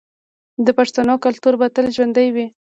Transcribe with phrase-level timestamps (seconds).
[0.65, 2.45] د پښتنو کلتور به تل ژوندی وي.